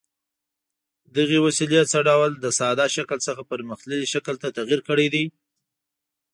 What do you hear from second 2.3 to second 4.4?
له ساده شکل څخه پرمختللي شکل